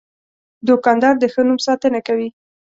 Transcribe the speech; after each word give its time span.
دوکاندار 0.67 1.15
د 1.19 1.23
ښه 1.33 1.41
نوم 1.47 1.59
ساتنه 1.67 1.99
کوي. 2.07 2.29